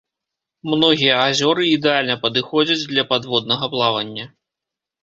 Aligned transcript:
Многія 0.73 1.19
азёры 1.27 1.67
ідэальна 1.75 2.15
падыходзяць 2.27 2.81
для 2.91 3.03
падводнага 3.13 3.65
плавання. 3.77 4.25